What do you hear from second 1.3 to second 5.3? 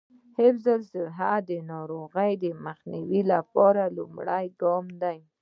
د ناروغیو مخنیوي لومړنی ګام دی.